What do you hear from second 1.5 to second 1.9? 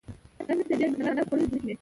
ځمکې وې.